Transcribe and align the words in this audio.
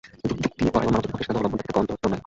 যুক্তিপরায়ণ 0.41 0.91
মানবজাতির 0.93 1.11
পক্ষে 1.11 1.21
এই 1.23 1.27
সিদ্ধান্ত-অবলম্বন 1.27 1.57
ব্যতীত 1.59 1.73
গত্যন্তর 1.77 2.09
নাই। 2.11 2.19